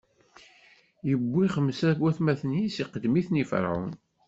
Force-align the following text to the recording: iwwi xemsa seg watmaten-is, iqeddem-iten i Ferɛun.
iwwi 1.11 1.45
xemsa 1.53 1.87
seg 1.91 1.99
watmaten-is, 2.01 2.75
iqeddem-iten 2.83 3.41
i 3.43 3.45
Ferɛun. 3.51 3.91